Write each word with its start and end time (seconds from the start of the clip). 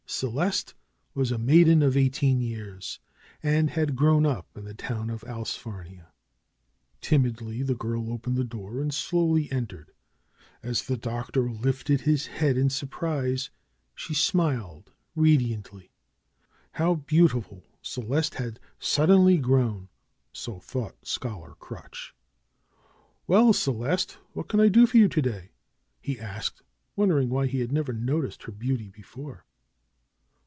Celeste 0.13 0.75
was 1.15 1.31
a 1.31 1.37
maiden 1.39 1.81
of 1.81 1.97
eighteen 1.97 2.41
years, 2.41 2.99
and 3.41 3.71
had 3.71 3.95
grown 3.95 4.23
up 4.23 4.45
in 4.55 4.65
the 4.65 4.73
town 4.73 5.09
of 5.09 5.23
Allsfarnia. 5.23 6.11
Timidly 6.99 7.63
the 7.63 7.73
girl 7.73 8.11
opened 8.11 8.35
the 8.35 8.43
door 8.43 8.81
and 8.81 8.93
slowly 8.93 9.51
entered. 9.51 9.91
As 10.61 10.83
the 10.83 10.97
Doctor 10.97 11.49
lifted 11.49 12.01
his 12.01 12.27
head 12.27 12.55
in 12.55 12.69
surprise 12.69 13.49
she 13.95 14.13
smiled 14.13 14.91
radiantly. 15.15 15.91
How 16.73 16.95
beautiful 16.95 17.63
Celeste 17.81 18.35
had 18.35 18.59
suddenly 18.77 19.37
grown! 19.37 19.87
So 20.33 20.59
thought 20.59 21.03
Scholar 21.07 21.55
Crutch. 21.55 22.13
'^Well, 23.27 23.55
Celeste! 23.55 24.19
What 24.33 24.49
can 24.49 24.59
I 24.59 24.67
do 24.67 24.85
for 24.85 24.97
you 24.97 25.07
to 25.07 25.21
day?" 25.21 25.51
he 25.99 26.19
asked, 26.19 26.61
wondering 26.95 27.29
why 27.29 27.47
he 27.47 27.61
had 27.61 27.71
never 27.71 27.93
noticed 27.93 28.43
her 28.43 28.51
beauty 28.51 28.89
before. 28.89 29.45